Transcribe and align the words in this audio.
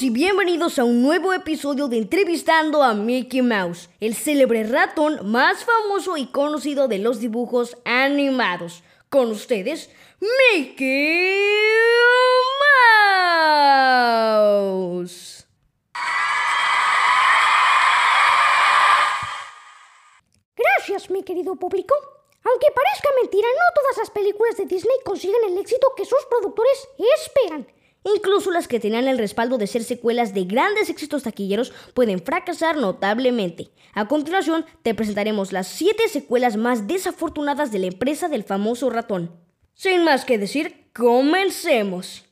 Y 0.00 0.10
bienvenidos 0.10 0.78
a 0.78 0.84
un 0.84 1.02
nuevo 1.02 1.32
episodio 1.32 1.88
de 1.88 1.98
Entrevistando 1.98 2.84
a 2.84 2.94
Mickey 2.94 3.42
Mouse, 3.42 3.90
el 3.98 4.14
célebre 4.14 4.62
ratón 4.62 5.28
más 5.28 5.64
famoso 5.64 6.16
y 6.16 6.28
conocido 6.28 6.86
de 6.86 6.98
los 6.98 7.18
dibujos 7.18 7.76
animados. 7.84 8.84
Con 9.08 9.32
ustedes, 9.32 9.90
Mickey 10.52 11.40
Mouse. 14.36 15.48
Gracias, 20.54 21.10
mi 21.10 21.24
querido 21.24 21.56
público. 21.56 21.96
Aunque 22.44 22.68
parezca 22.70 23.08
mentira, 23.20 23.48
no 23.48 23.74
todas 23.74 23.96
las 23.98 24.10
películas 24.10 24.56
de 24.56 24.66
Disney 24.66 24.96
consiguen 25.04 25.40
el 25.48 25.58
éxito 25.58 25.92
que 25.96 26.04
sus 26.04 26.24
productores 26.30 26.88
esperan. 27.16 27.66
Incluso 28.14 28.50
las 28.50 28.68
que 28.68 28.80
tenían 28.80 29.08
el 29.08 29.18
respaldo 29.18 29.58
de 29.58 29.66
ser 29.66 29.84
secuelas 29.84 30.32
de 30.32 30.44
grandes 30.44 30.88
éxitos 30.88 31.24
taquilleros 31.24 31.72
pueden 31.94 32.22
fracasar 32.22 32.76
notablemente. 32.76 33.70
A 33.92 34.06
continuación, 34.06 34.64
te 34.82 34.94
presentaremos 34.94 35.52
las 35.52 35.66
7 35.68 36.08
secuelas 36.08 36.56
más 36.56 36.86
desafortunadas 36.86 37.72
de 37.72 37.80
la 37.80 37.86
empresa 37.86 38.28
del 38.28 38.44
famoso 38.44 38.88
ratón. 38.90 39.32
Sin 39.74 40.04
más 40.04 40.24
que 40.24 40.38
decir, 40.38 40.90
comencemos. 40.94 42.24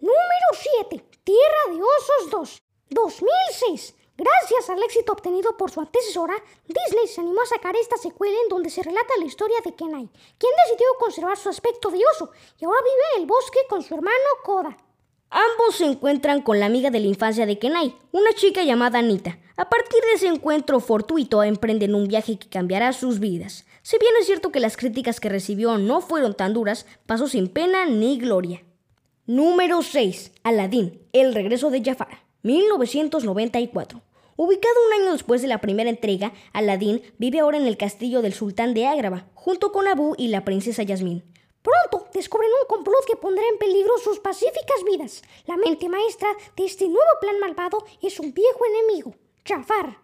Número 0.00 0.48
7. 0.88 1.04
Tierra 1.24 1.76
de 1.76 1.76
Osos 1.76 2.30
2. 2.30 2.62
2006. 2.90 3.94
Gracias 4.16 4.68
al 4.68 4.82
éxito 4.82 5.12
obtenido 5.12 5.56
por 5.56 5.70
su 5.70 5.80
antecesora, 5.80 6.34
Disney 6.66 7.08
se 7.08 7.22
animó 7.22 7.40
a 7.40 7.46
sacar 7.46 7.74
esta 7.76 7.96
secuela 7.96 8.36
en 8.42 8.48
donde 8.50 8.68
se 8.68 8.82
relata 8.82 9.16
la 9.18 9.24
historia 9.24 9.56
de 9.64 9.74
Kenai, 9.74 10.08
quien 10.38 10.52
decidió 10.66 10.86
conservar 10.98 11.38
su 11.38 11.48
aspecto 11.48 11.90
de 11.90 12.00
oso 12.12 12.30
y 12.60 12.64
ahora 12.64 12.80
vive 12.82 13.02
en 13.14 13.22
el 13.22 13.26
bosque 13.26 13.60
con 13.68 13.82
su 13.82 13.94
hermano 13.94 14.16
Koda. 14.44 14.76
Ambos 15.30 15.76
se 15.76 15.86
encuentran 15.86 16.42
con 16.42 16.60
la 16.60 16.66
amiga 16.66 16.90
de 16.90 17.00
la 17.00 17.06
infancia 17.06 17.46
de 17.46 17.58
Kenai, 17.58 17.96
una 18.12 18.34
chica 18.34 18.64
llamada 18.64 18.98
Anita. 18.98 19.38
A 19.56 19.70
partir 19.70 20.02
de 20.02 20.12
ese 20.12 20.26
encuentro 20.26 20.78
fortuito 20.80 21.42
emprenden 21.42 21.94
un 21.94 22.06
viaje 22.06 22.38
que 22.38 22.50
cambiará 22.50 22.92
sus 22.92 23.18
vidas. 23.18 23.64
Si 23.80 23.96
bien 23.98 24.12
es 24.20 24.26
cierto 24.26 24.52
que 24.52 24.60
las 24.60 24.76
críticas 24.76 25.20
que 25.20 25.30
recibió 25.30 25.78
no 25.78 26.02
fueron 26.02 26.34
tan 26.34 26.52
duras, 26.52 26.84
pasó 27.06 27.28
sin 27.28 27.48
pena 27.48 27.86
ni 27.86 28.18
gloria. 28.18 28.62
Número 29.26 29.80
6. 29.80 30.32
Aladdin, 30.42 31.00
el 31.14 31.32
regreso 31.32 31.70
de 31.70 31.82
Jafar. 31.82 32.31
1994. 32.42 34.02
Ubicado 34.36 34.74
un 34.86 35.02
año 35.02 35.12
después 35.12 35.42
de 35.42 35.48
la 35.48 35.60
primera 35.60 35.90
entrega, 35.90 36.32
Aladdin 36.52 37.02
vive 37.18 37.40
ahora 37.40 37.58
en 37.58 37.66
el 37.66 37.76
castillo 37.76 38.22
del 38.22 38.34
sultán 38.34 38.74
de 38.74 38.86
Ágrava, 38.86 39.26
junto 39.34 39.72
con 39.72 39.86
Abu 39.86 40.14
y 40.16 40.28
la 40.28 40.44
princesa 40.44 40.82
Yasmín. 40.82 41.22
Pronto 41.62 42.08
descubren 42.12 42.50
un 42.60 42.66
complot 42.66 43.04
que 43.06 43.16
pondrá 43.16 43.44
en 43.48 43.58
peligro 43.58 43.96
sus 43.98 44.18
pacíficas 44.18 44.84
vidas. 44.90 45.22
La 45.46 45.56
mente 45.56 45.88
maestra 45.88 46.28
de 46.56 46.64
este 46.64 46.86
nuevo 46.86 47.10
plan 47.20 47.38
malvado 47.38 47.84
es 48.02 48.18
un 48.18 48.34
viejo 48.34 48.60
enemigo, 48.66 49.14
Jafar. 49.44 49.98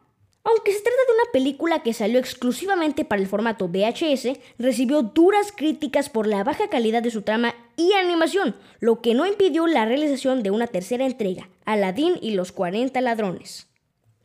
Aunque 0.50 0.72
se 0.72 0.80
trata 0.80 0.96
de 1.06 1.12
una 1.12 1.30
película 1.30 1.82
que 1.82 1.92
salió 1.92 2.18
exclusivamente 2.18 3.04
para 3.04 3.20
el 3.20 3.28
formato 3.28 3.68
VHS, 3.68 4.38
recibió 4.56 5.02
duras 5.02 5.52
críticas 5.54 6.08
por 6.08 6.26
la 6.26 6.42
baja 6.42 6.68
calidad 6.68 7.02
de 7.02 7.10
su 7.10 7.20
trama 7.20 7.54
y 7.76 7.92
animación, 7.92 8.56
lo 8.80 9.02
que 9.02 9.12
no 9.12 9.26
impidió 9.26 9.66
la 9.66 9.84
realización 9.84 10.42
de 10.42 10.50
una 10.50 10.66
tercera 10.66 11.04
entrega, 11.04 11.50
Aladdin 11.66 12.18
y 12.22 12.30
los 12.30 12.52
40 12.52 12.98
ladrones. 13.02 13.68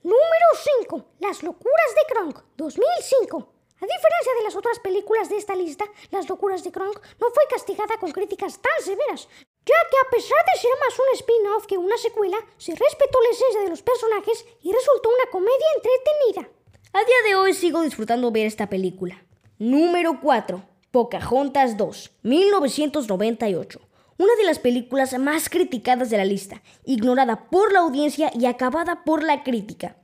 Número 0.02 0.48
5. 0.80 1.06
Las 1.20 1.44
locuras 1.44 1.94
de 1.94 2.14
Kronk, 2.14 2.40
2005. 2.56 3.54
A 3.82 3.86
diferencia 3.86 4.34
de 4.38 4.44
las 4.46 4.56
otras 4.56 4.80
películas 4.80 5.28
de 5.28 5.36
esta 5.36 5.56
lista, 5.56 5.84
Las 6.10 6.30
locuras 6.30 6.64
de 6.64 6.72
Kronk 6.72 7.02
no 7.20 7.28
fue 7.34 7.44
castigada 7.50 7.98
con 8.00 8.14
críticas 8.14 8.62
tan 8.62 8.82
severas, 8.82 9.28
ya 9.66 9.76
que 9.90 9.98
a 9.98 10.10
pesar 10.12 10.38
de 10.54 10.62
ser 10.62 10.72
más 10.80 11.00
un 11.00 11.06
spin-off 11.14 11.66
que 11.66 11.78
una 11.78 11.98
secuela, 11.98 12.38
se 12.58 12.76
respetó 12.76 13.22
la 13.22 13.30
esencia 13.30 13.62
de 13.62 13.70
los 13.70 13.82
personajes 13.82 14.46
y 14.62 14.72
resultó 14.72 15.10
una 15.10 15.32
comedia 15.32 15.68
entretenida. 15.78 16.50
A 16.94 17.00
día 17.00 17.16
de 17.28 17.36
hoy 17.36 17.54
sigo 17.54 17.82
disfrutando 17.82 18.32
ver 18.32 18.46
esta 18.46 18.70
película. 18.70 19.24
Número 19.58 20.20
4. 20.22 20.62
Pocahontas 20.92 21.78
2, 21.78 22.12
1998. 22.22 23.80
Una 24.20 24.36
de 24.36 24.44
las 24.44 24.60
películas 24.60 25.18
más 25.18 25.50
criticadas 25.50 26.10
de 26.12 26.18
la 26.18 26.26
lista, 26.26 26.62
ignorada 26.86 27.50
por 27.50 27.74
la 27.74 27.80
audiencia 27.80 28.32
y 28.38 28.46
acabada 28.46 29.04
por 29.04 29.24
la 29.24 29.44
crítica. 29.44 29.98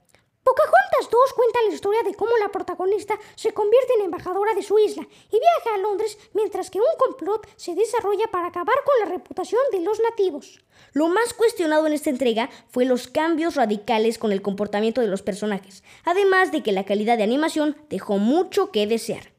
Pocahontas 0.49 1.11
2 1.11 1.33
cuenta 1.33 1.61
la 1.61 1.73
historia 1.75 2.01
de 2.01 2.15
cómo 2.15 2.35
la 2.37 2.49
protagonista 2.49 3.19
se 3.35 3.53
convierte 3.53 3.93
en 3.93 4.05
embajadora 4.05 4.55
de 4.55 4.63
su 4.63 4.79
isla 4.79 5.03
y 5.03 5.39
viaja 5.39 5.75
a 5.75 5.77
Londres 5.77 6.17
mientras 6.33 6.71
que 6.71 6.79
un 6.79 6.87
complot 6.97 7.47
se 7.55 7.75
desarrolla 7.75 8.31
para 8.31 8.47
acabar 8.47 8.77
con 8.83 8.99
la 8.99 9.05
reputación 9.05 9.61
de 9.71 9.81
los 9.81 9.99
nativos. 9.99 10.59
Lo 10.93 11.07
más 11.07 11.35
cuestionado 11.35 11.85
en 11.85 11.93
esta 11.93 12.09
entrega 12.09 12.49
fue 12.69 12.85
los 12.85 13.07
cambios 13.07 13.55
radicales 13.55 14.17
con 14.17 14.31
el 14.31 14.41
comportamiento 14.41 15.01
de 15.01 15.07
los 15.07 15.21
personajes, 15.21 15.83
además 16.03 16.51
de 16.51 16.63
que 16.63 16.71
la 16.71 16.83
calidad 16.83 17.17
de 17.17 17.23
animación 17.23 17.77
dejó 17.87 18.17
mucho 18.17 18.71
que 18.71 18.87
desear. 18.87 19.31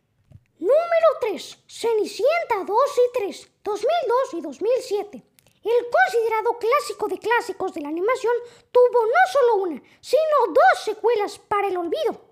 Número 0.60 1.08
3. 1.22 1.58
Cenicienta 1.66 2.64
2 2.64 2.68
y 2.68 3.18
3, 3.18 3.48
2002 3.64 4.34
y 4.34 4.40
2007. 4.42 5.29
El 5.62 5.86
considerado 5.90 6.58
clásico 6.58 7.08
de 7.08 7.18
clásicos 7.18 7.74
de 7.74 7.82
la 7.82 7.88
animación 7.88 8.32
tuvo 8.72 9.04
no 9.04 9.32
solo 9.32 9.62
una, 9.64 9.82
sino 10.00 10.46
dos 10.48 10.84
secuelas 10.84 11.38
para 11.38 11.68
el 11.68 11.76
olvido. 11.76 12.30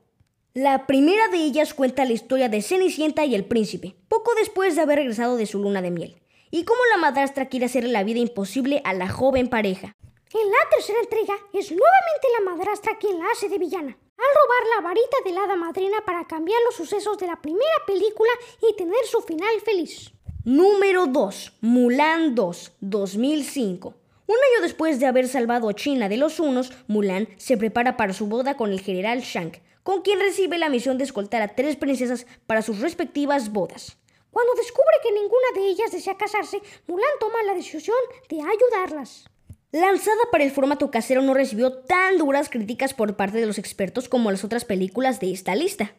La 0.55 0.87
primera 0.87 1.29
de 1.29 1.37
ellas 1.37 1.75
cuenta 1.75 2.07
la 2.07 2.15
historia 2.15 2.49
de 2.49 2.63
Cenicienta 2.63 3.27
y 3.27 3.35
el 3.35 3.45
príncipe, 3.45 3.97
poco 4.09 4.35
después 4.35 4.77
de 4.77 4.83
haber 4.83 4.99
regresado 4.99 5.37
de 5.37 5.45
su 5.45 5.59
luna 5.59 5.83
de 5.83 5.91
miel, 5.91 6.23
y 6.51 6.65
cómo 6.65 6.81
la 6.91 6.97
madrastra 6.97 7.51
quiere 7.51 7.67
hacerle 7.67 7.93
la 7.93 8.03
vida 8.03 8.19
imposible 8.19 8.81
a 8.85 8.95
la 8.95 9.09
joven 9.09 9.51
pareja. 9.51 9.95
En 10.33 10.51
la 10.51 10.71
tercera 10.71 10.99
entrega 11.01 11.35
es 11.53 11.71
nuevamente 11.71 12.29
la 12.39 12.51
madrastra 12.51 12.99
quien 12.99 13.19
la 13.19 13.31
hace 13.31 13.49
de 13.49 13.59
villana, 13.59 13.97
al 14.19 14.27
robar 14.35 14.77
la 14.77 14.83
varita 14.89 15.17
de 15.25 15.33
la 15.33 15.45
hada 15.45 15.57
madrina 15.57 15.99
para 16.05 16.27
cambiar 16.27 16.61
los 16.65 16.77
sucesos 16.77 17.19
de 17.19 17.27
la 17.27 17.41
primera 17.41 17.85
película 17.87 18.31
y 18.69 18.75
tener 18.75 19.05
su 19.05 19.21
final 19.21 19.61
feliz. 19.61 20.13
Número 20.45 21.07
2. 21.07 21.53
Mulan 21.63 22.37
2, 22.37 22.73
2005. 22.81 23.95
Un 24.27 24.37
año 24.37 24.63
después 24.63 25.01
de 25.01 25.07
haber 25.07 25.27
salvado 25.27 25.69
a 25.69 25.75
China 25.75 26.09
de 26.09 26.17
los 26.17 26.39
hunos, 26.39 26.73
Mulan 26.87 27.29
se 27.39 27.57
prepara 27.57 27.97
para 27.97 28.13
su 28.13 28.29
boda 28.29 28.57
con 28.57 28.71
el 28.71 28.81
general 28.81 29.21
Shang, 29.21 29.61
con 29.83 30.03
quien 30.03 30.21
recibe 30.21 30.57
la 30.57 30.69
misión 30.69 30.97
de 30.97 31.05
escoltar 31.05 31.43
a 31.43 31.57
tres 31.57 31.75
princesas 31.75 32.25
para 32.47 32.63
sus 32.63 32.79
respectivas 32.79 33.53
bodas. 33.53 33.99
Cuando 34.31 34.55
descubre 34.55 34.95
que 35.03 35.13
ninguna 35.13 35.49
de 35.57 35.69
ellas 35.71 35.91
desea 35.91 36.17
casarse, 36.17 36.63
Mulan 36.87 37.11
toma 37.19 37.43
la 37.43 37.55
decisión 37.55 37.99
de 38.29 38.41
ayudarlas. 38.41 39.25
Lanzada 39.73 40.23
para 40.31 40.45
el 40.45 40.53
formato 40.53 40.91
casero 40.93 41.21
no 41.21 41.35
recibió 41.35 41.73
tan 41.73 42.17
duras 42.17 42.49
críticas 42.49 42.95
por 42.95 43.17
parte 43.17 43.39
de 43.39 43.47
los 43.47 43.59
expertos 43.59 44.09
como 44.09 44.31
las 44.31 44.45
otras 44.45 44.65
películas 44.65 45.19
de 45.19 45.33
esta 45.33 45.57
lista. 45.57 45.95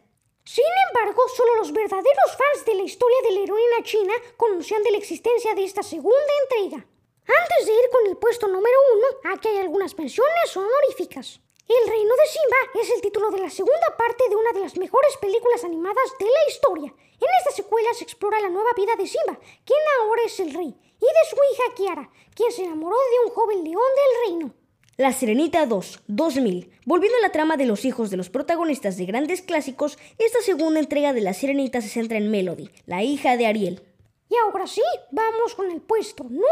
Sin 0.50 0.66
embargo, 0.88 1.22
solo 1.38 1.58
los 1.58 1.72
verdaderos 1.72 2.32
fans 2.36 2.66
de 2.66 2.74
la 2.74 2.82
historia 2.82 3.18
de 3.22 3.34
la 3.34 3.42
heroína 3.42 3.84
china 3.84 4.14
conocían 4.36 4.82
de 4.82 4.90
la 4.90 4.98
existencia 4.98 5.54
de 5.54 5.64
esta 5.64 5.84
segunda 5.84 6.34
entrega. 6.42 6.88
Antes 7.22 7.68
de 7.68 7.74
ir 7.74 7.90
con 7.92 8.08
el 8.08 8.18
puesto 8.18 8.48
número 8.48 8.76
uno, 8.96 9.32
aquí 9.32 9.48
hay 9.48 9.58
algunas 9.58 9.96
menciones 9.96 10.58
honoríficas. 10.58 11.40
El 11.68 11.88
Reino 11.88 12.16
de 12.16 12.26
Simba 12.26 12.82
es 12.82 12.90
el 12.90 13.02
título 13.02 13.30
de 13.30 13.42
la 13.42 13.52
segunda 13.52 13.96
parte 13.96 14.28
de 14.28 14.36
una 14.38 14.52
de 14.54 14.62
las 14.62 14.76
mejores 14.76 15.18
películas 15.18 15.64
animadas 15.64 16.18
de 16.18 16.26
la 16.26 16.48
historia. 16.48 16.96
En 16.98 17.28
esta 17.42 17.52
secuela 17.52 17.94
se 17.94 18.06
explora 18.06 18.42
la 18.42 18.50
nueva 18.50 18.72
vida 18.76 18.96
de 18.96 19.06
Simba, 19.06 19.38
quien 19.64 19.80
ahora 20.02 20.24
es 20.24 20.40
el 20.40 20.52
rey, 20.52 20.74
y 20.74 21.06
de 21.06 21.30
su 21.30 21.36
hija 21.36 21.76
Kiara, 21.76 22.10
quien 22.34 22.52
se 22.52 22.64
enamoró 22.64 22.98
de 22.98 23.20
un 23.24 23.36
joven 23.36 23.64
león 23.64 23.92
del 24.00 24.22
reino. 24.26 24.56
La 25.00 25.14
Sirenita 25.14 25.66
2, 25.66 26.02
2000. 26.08 26.74
Volviendo 26.84 27.18
a 27.20 27.22
la 27.22 27.32
trama 27.32 27.56
de 27.56 27.66
los 27.66 27.86
hijos 27.86 28.10
de 28.10 28.18
los 28.18 28.30
protagonistas 28.30 28.98
de 28.98 29.06
grandes 29.06 29.42
clásicos, 29.42 29.98
esta 30.18 30.42
segunda 30.42 30.82
entrega 30.82 31.14
de 31.14 31.22
La 31.22 31.34
Sirenita 31.34 31.80
se 31.80 31.88
centra 31.88 32.18
en 32.18 32.30
Melody, 32.30 32.70
la 32.86 33.02
hija 33.02 33.38
de 33.38 33.46
Ariel. 33.46 33.82
Y 34.30 34.36
ahora 34.36 34.68
sí, 34.68 34.82
vamos 35.12 35.56
con 35.56 35.72
el 35.72 35.80
puesto 35.80 36.26
número 36.26 36.50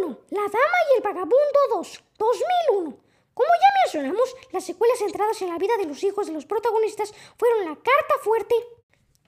1, 0.00 0.18
La 0.30 0.40
Dama 0.40 0.78
y 0.90 0.96
el 0.96 1.04
Vagabundo 1.04 1.36
2, 1.70 2.04
2001. 2.18 2.96
Como 3.32 3.48
ya 3.48 3.84
mencionamos, 3.84 4.34
las 4.50 4.64
secuelas 4.64 4.98
centradas 4.98 5.40
en 5.42 5.50
la 5.50 5.58
vida 5.58 5.76
de 5.78 5.86
los 5.86 6.02
hijos 6.02 6.26
de 6.26 6.32
los 6.32 6.46
protagonistas 6.46 7.14
fueron 7.38 7.64
la 7.64 7.76
carta 7.76 8.18
fuerte 8.24 8.56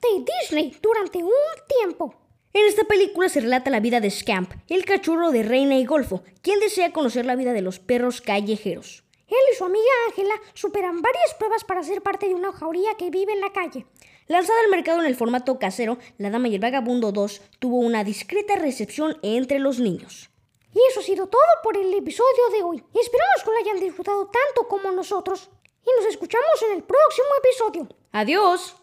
de 0.01 0.25
Disney 0.41 0.77
durante 0.81 1.23
un 1.23 1.31
tiempo. 1.69 2.13
En 2.57 2.65
esta 2.65 2.85
película 2.85 3.29
se 3.29 3.39
relata 3.39 3.69
la 3.69 3.79
vida 3.79 3.99
de 3.99 4.09
Scamp, 4.09 4.51
el 4.67 4.83
cachorro 4.83 5.29
de 5.29 5.43
Reina 5.43 5.77
y 5.77 5.85
Golfo, 5.85 6.23
quien 6.41 6.59
desea 6.59 6.91
conocer 6.91 7.23
la 7.23 7.35
vida 7.35 7.53
de 7.53 7.61
los 7.61 7.77
perros 7.77 8.19
callejeros. 8.19 9.03
Él 9.27 9.37
y 9.51 9.55
su 9.55 9.63
amiga 9.63 9.85
Ángela 10.07 10.33
superan 10.55 11.03
varias 11.03 11.35
pruebas 11.35 11.63
para 11.63 11.83
ser 11.83 12.01
parte 12.01 12.27
de 12.27 12.33
una 12.33 12.51
jauría 12.51 12.95
que 12.97 13.11
vive 13.11 13.33
en 13.33 13.41
la 13.41 13.53
calle. 13.53 13.85
Lanzada 14.25 14.59
al 14.61 14.71
mercado 14.71 15.01
en 15.01 15.05
el 15.05 15.15
formato 15.15 15.59
casero, 15.59 15.99
La 16.17 16.31
Dama 16.31 16.47
y 16.47 16.55
el 16.55 16.59
Vagabundo 16.59 17.11
2 17.11 17.41
tuvo 17.59 17.77
una 17.77 18.03
discreta 18.03 18.55
recepción 18.55 19.19
entre 19.21 19.59
los 19.59 19.79
niños. 19.79 20.31
Y 20.73 20.79
eso 20.89 21.01
ha 21.01 21.03
sido 21.03 21.27
todo 21.27 21.43
por 21.61 21.77
el 21.77 21.93
episodio 21.93 22.49
de 22.53 22.63
hoy. 22.63 22.77
Esperamos 22.77 23.43
que 23.43 23.51
lo 23.51 23.57
hayan 23.57 23.79
disfrutado 23.79 24.31
tanto 24.31 24.67
como 24.67 24.89
nosotros. 24.89 25.51
Y 25.85 25.89
nos 25.95 26.09
escuchamos 26.09 26.63
en 26.71 26.77
el 26.77 26.83
próximo 26.83 27.27
episodio. 27.37 27.87
Adiós. 28.13 28.77